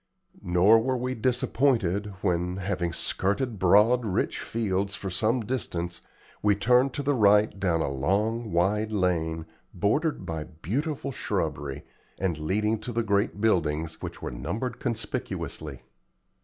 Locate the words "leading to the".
12.39-13.03